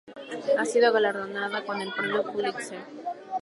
Ha 0.57 0.65
sido 0.65 0.91
galardonada 0.91 1.63
con 1.63 1.79
el 1.79 1.93
Premio 1.93 2.23
Pulitzer. 2.23 2.81